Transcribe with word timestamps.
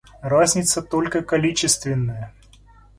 Разница 0.23 0.81
только 0.81 1.21
количественная. 1.21 2.33